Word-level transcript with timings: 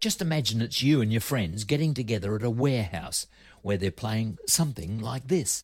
Just 0.00 0.22
imagine 0.22 0.62
it's 0.62 0.82
you 0.82 1.02
and 1.02 1.12
your 1.12 1.20
friends 1.20 1.64
getting 1.64 1.92
together 1.92 2.34
at 2.34 2.42
a 2.42 2.48
warehouse 2.48 3.26
where 3.60 3.76
they're 3.76 3.90
playing 3.90 4.38
something 4.46 4.98
like 4.98 5.28
this. 5.28 5.62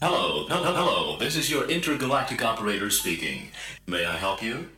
Hello, 0.00 0.46
hello, 0.46 0.72
hello. 0.72 1.18
This 1.18 1.34
is 1.34 1.50
your 1.50 1.68
intergalactic 1.68 2.44
operator 2.44 2.90
speaking. 2.90 3.48
May 3.88 4.06
I 4.06 4.16
help 4.16 4.40
you? 4.40 4.68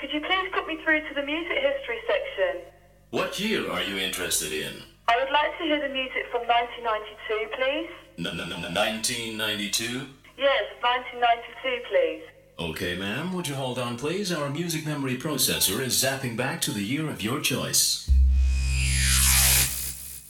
Could 0.00 0.14
you 0.14 0.20
please 0.22 0.48
put 0.54 0.66
me 0.66 0.78
through 0.82 1.06
to 1.08 1.14
the 1.14 1.22
music 1.22 1.58
history 1.60 1.98
section? 2.08 2.62
What 3.10 3.38
year 3.38 3.70
are 3.70 3.82
you 3.82 3.98
interested 3.98 4.50
in? 4.50 4.72
I 5.08 5.18
would 5.18 5.30
like 5.30 5.58
to 5.58 5.64
hear 5.64 5.86
the 5.86 5.92
music 5.92 6.24
from 6.30 6.48
1992, 6.48 7.52
please. 7.52 7.90
No, 8.16 8.32
no, 8.32 8.46
no, 8.48 8.56
1992? 8.72 10.08
Yes, 10.38 10.62
1992, 10.80 11.84
please. 11.90 12.24
Okay, 12.60 12.94
ma'am. 12.94 13.32
Would 13.32 13.48
you 13.48 13.54
hold 13.54 13.78
on, 13.78 13.96
please? 13.96 14.30
Our 14.30 14.50
music 14.50 14.84
memory 14.84 15.16
processor 15.16 15.80
is 15.80 15.94
zapping 15.94 16.36
back 16.36 16.60
to 16.62 16.70
the 16.70 16.82
year 16.82 17.08
of 17.08 17.22
your 17.22 17.40
choice. 17.40 18.10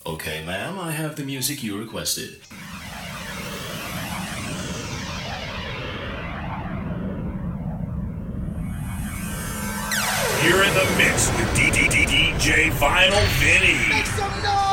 Okay, 0.07 0.45
ma'am. 0.47 0.79
I 0.79 0.93
have 0.93 1.17
the 1.17 1.25
music 1.25 1.65
you 1.65 1.77
requested. 1.77 2.41
You're 10.45 10.63
in 10.63 10.75
the 10.75 10.87
mix 10.97 11.29
with 11.37 11.49
DJ 11.59 12.71
Vinyl 12.71 13.27
Vinny. 13.41 13.89
Make 13.89 14.07
some 14.07 14.43
noise! 14.45 14.70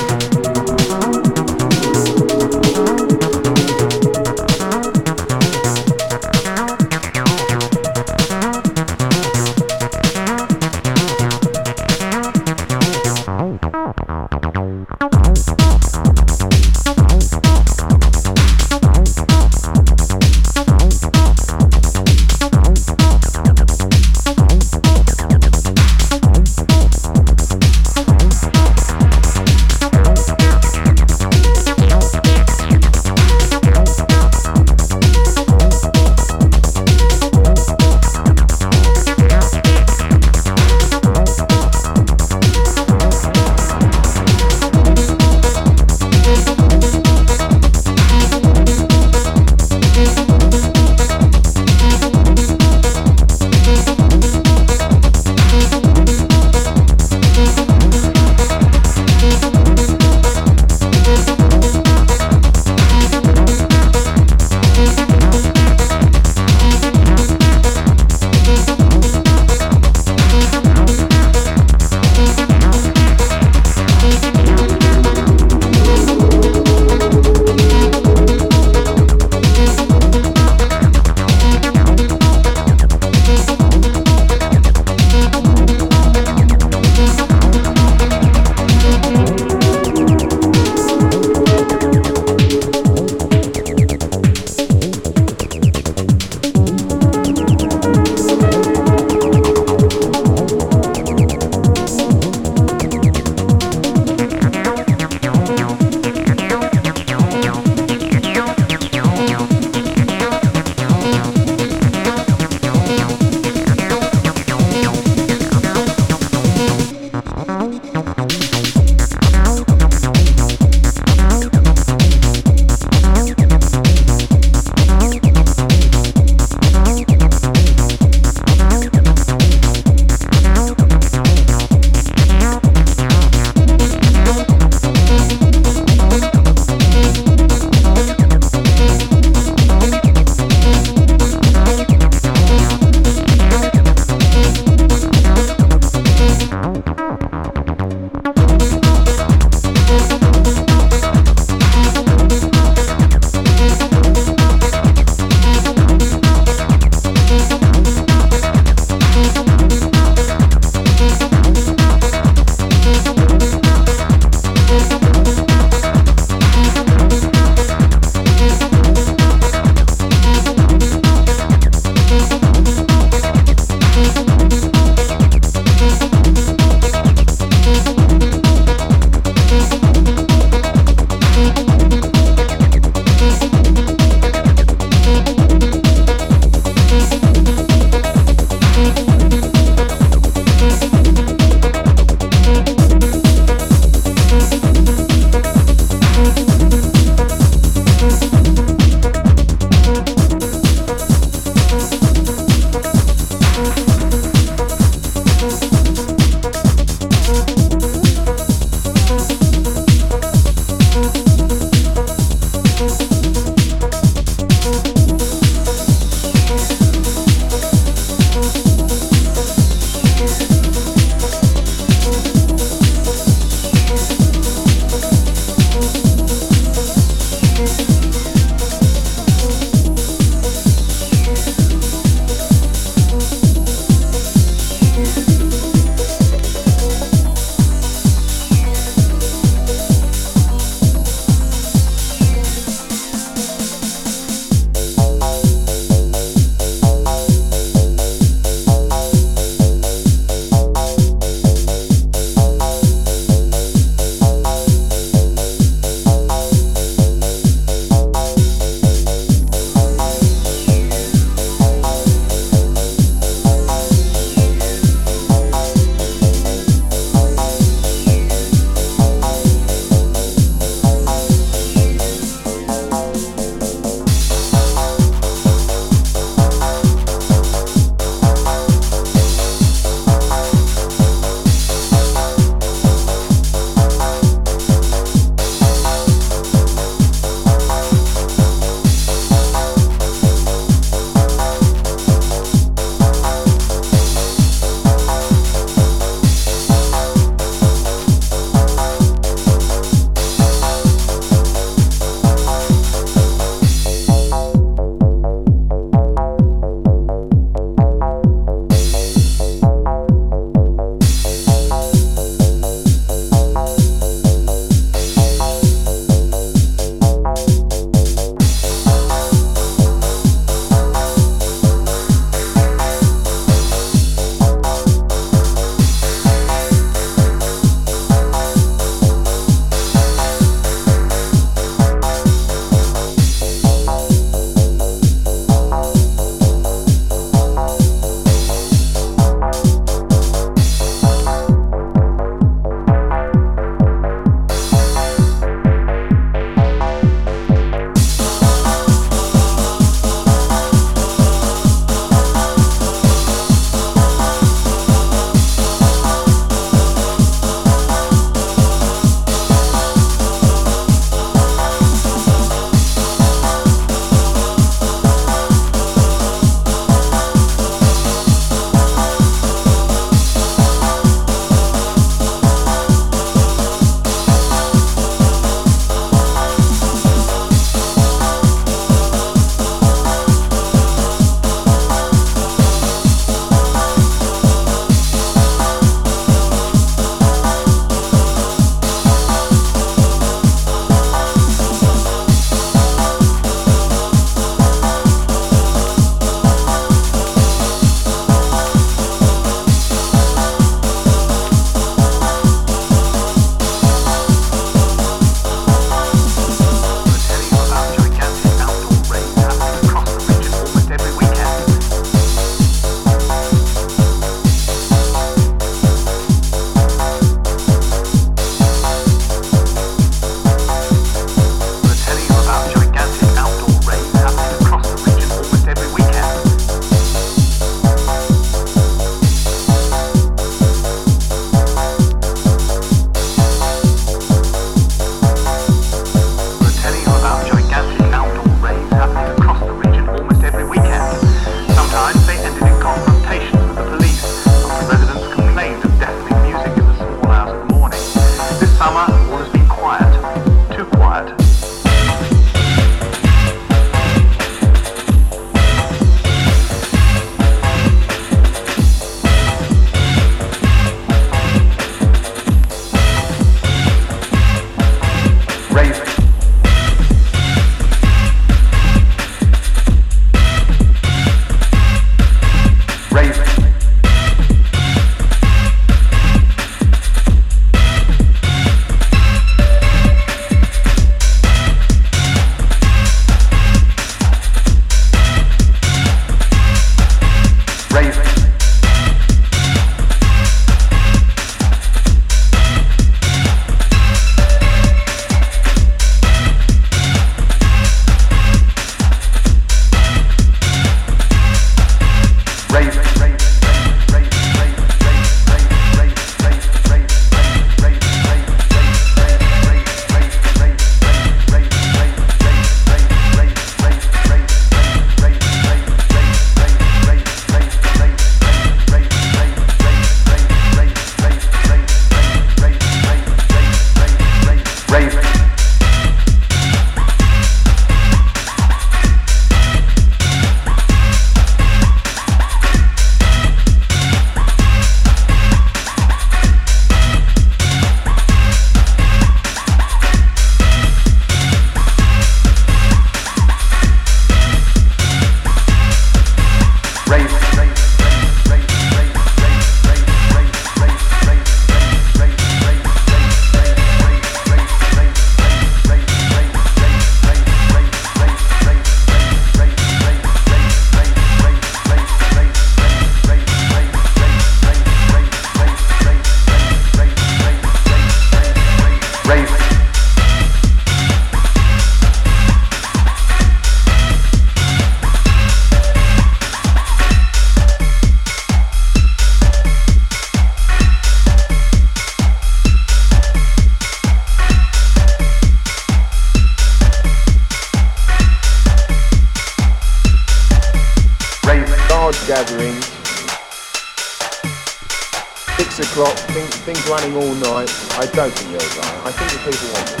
Running 596.90 597.14
all 597.14 597.34
night. 597.36 597.70
I 598.02 598.06
don't 598.12 598.32
think 598.32 598.50
they'll 598.50 598.74
die. 598.82 599.00
I 599.04 599.12
think 599.12 599.30
the 599.30 599.38
people 599.46 599.68
want 599.74 599.90
it. 599.94 600.00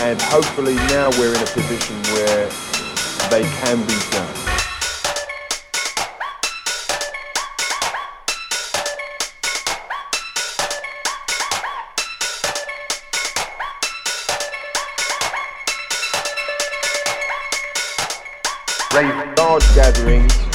And 0.00 0.18
hopefully 0.22 0.74
now 0.88 1.10
we're 1.20 1.34
in 1.34 1.42
a 1.42 1.46
position 1.52 1.96
where 2.14 2.48
they 3.28 3.42
can 3.60 3.84
be 3.86 3.98
done. 4.10 4.34
Rave 18.94 19.36
large 19.36 19.74
gatherings. 19.74 20.49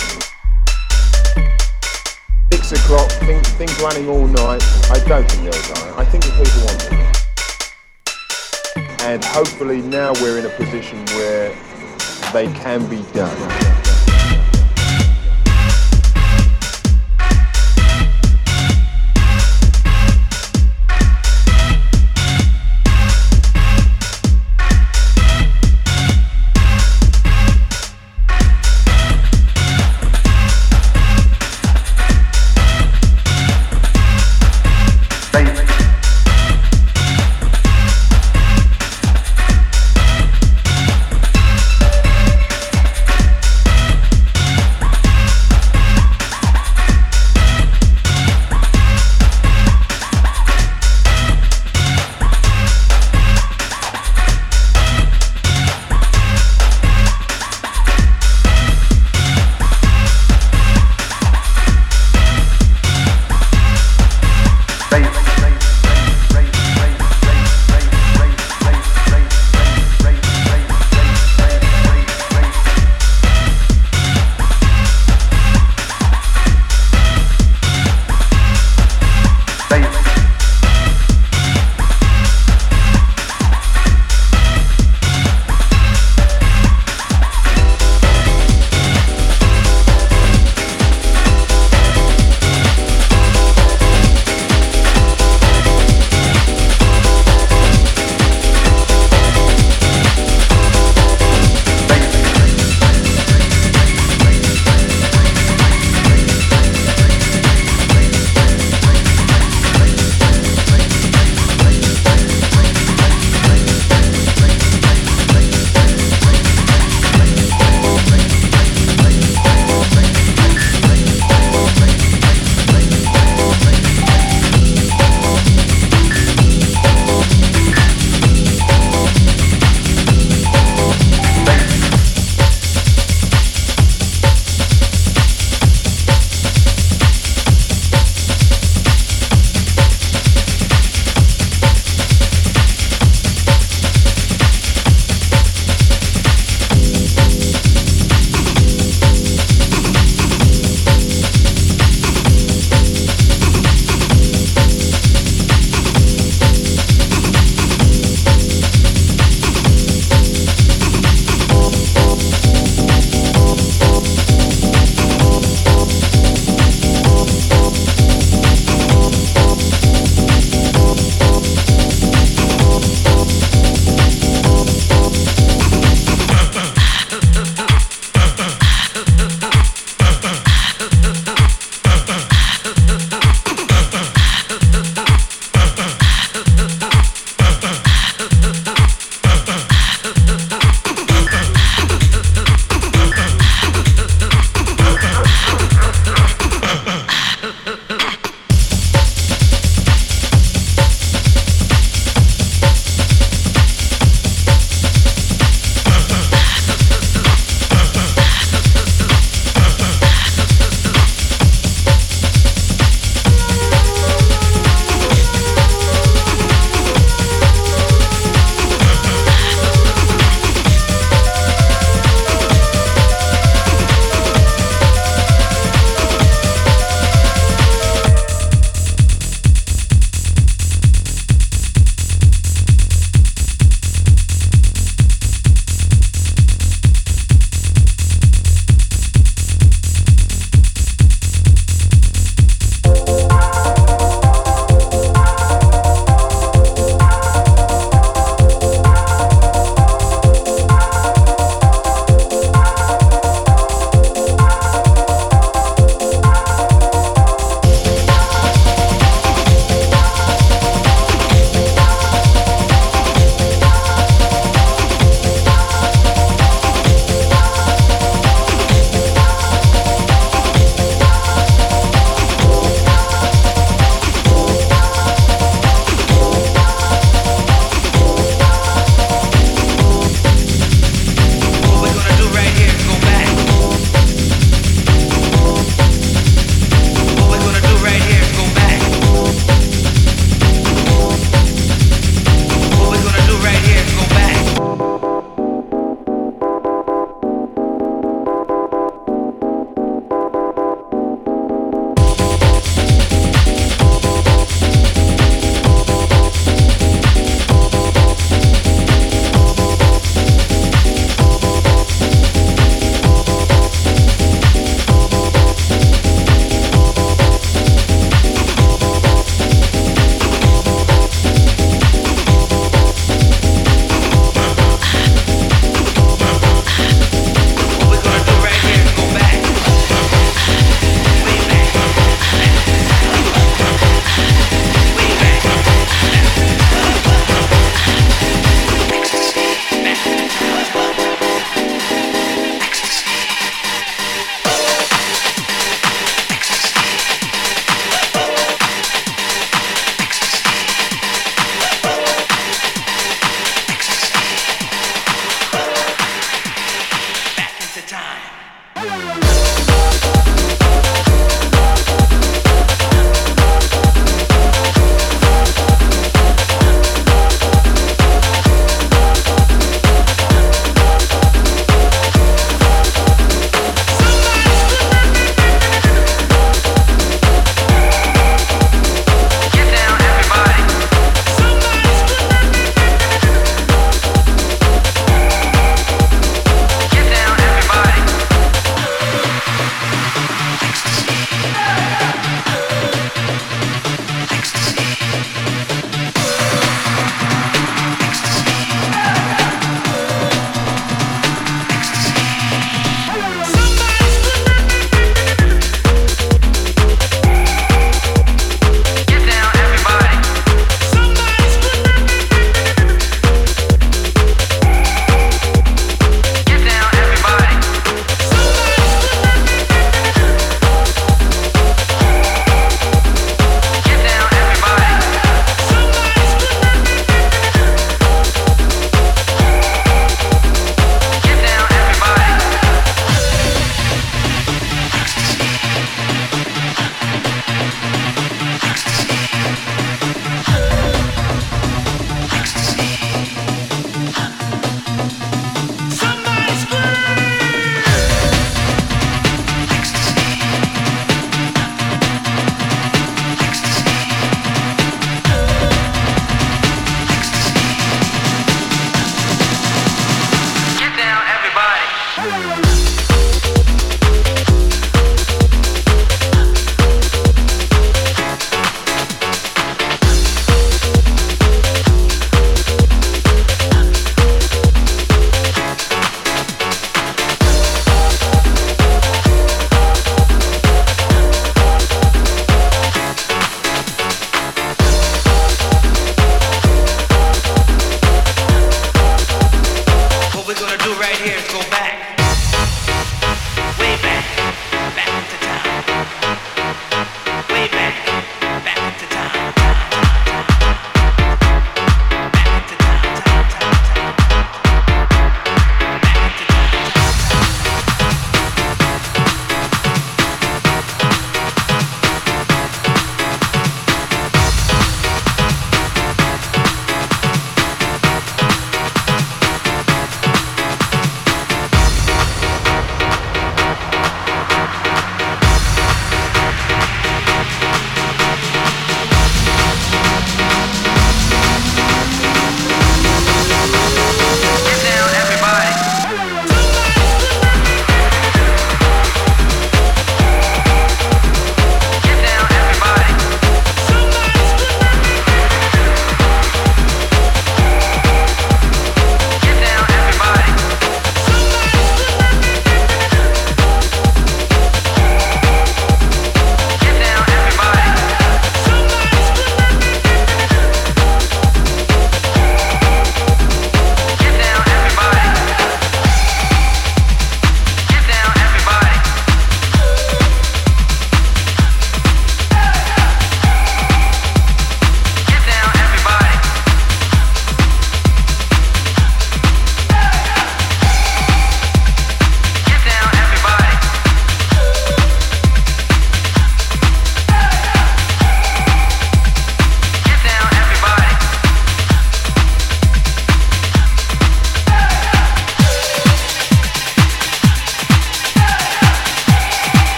Things 3.56 3.80
running 3.80 4.10
all 4.10 4.28
night. 4.28 4.62
I 4.92 5.00
don't 5.08 5.30
think 5.32 5.44
they'll 5.44 5.74
die. 5.74 5.94
I 5.98 6.04
think 6.06 6.26
the 6.26 6.32
people 6.32 6.62
want 6.66 6.84
it. 6.84 6.92
And 9.02 9.24
hopefully 9.24 9.82
now 9.82 10.14
we're 10.22 10.40
in 10.40 10.46
a 10.46 10.50
position 10.50 11.06
where 11.18 11.56
they 12.34 12.52
can 12.54 12.86
be 12.90 13.04
done. 13.14 13.85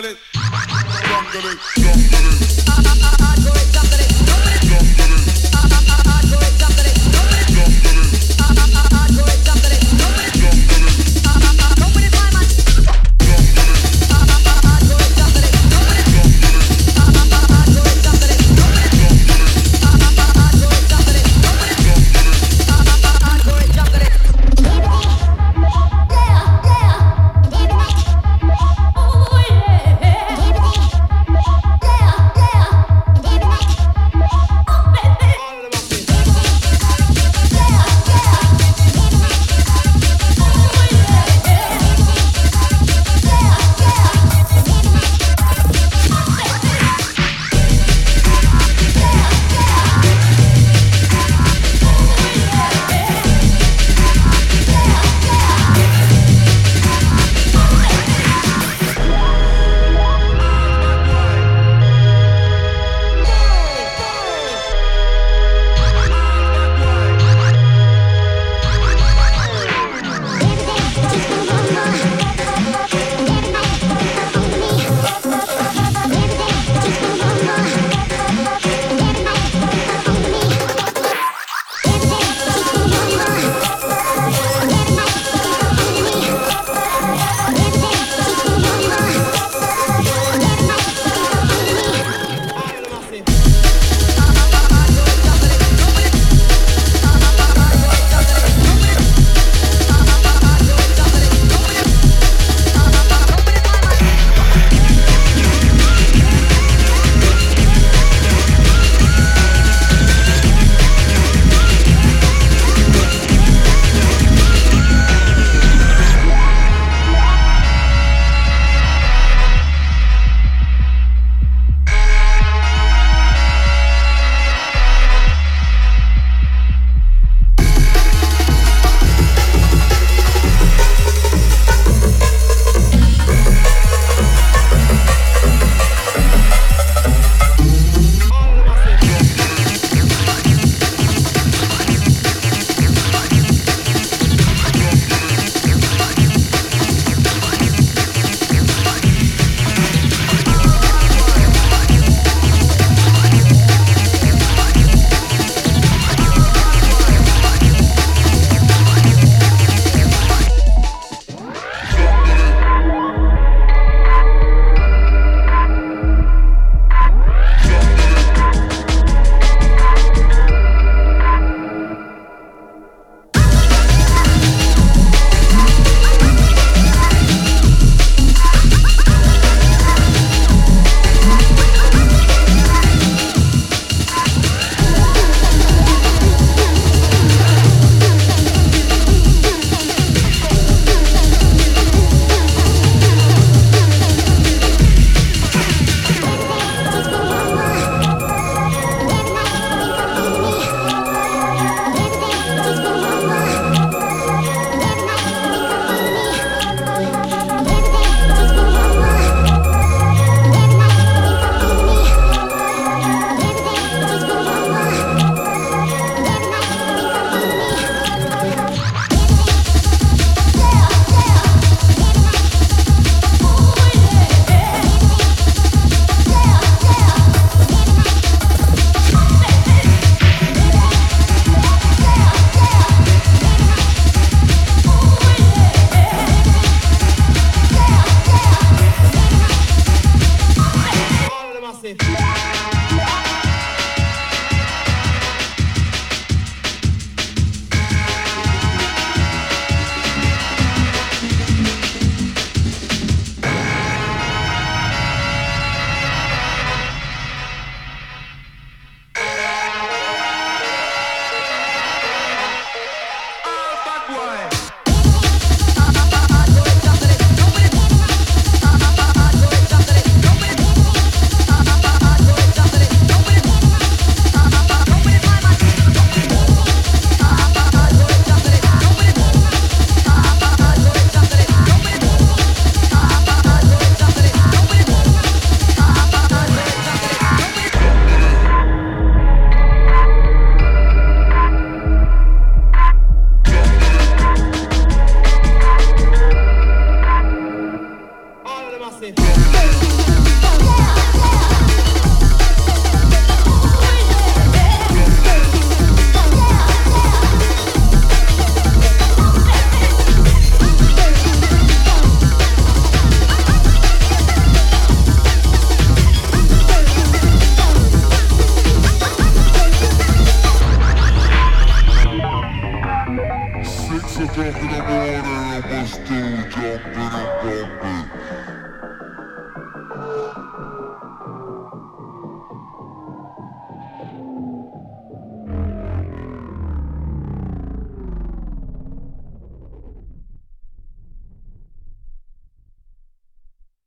Jungle 0.00 0.10
it. 0.12 0.18
Jungle 0.32 1.50
it, 1.50 1.58
jungle 1.76 2.64
it. 2.64 2.69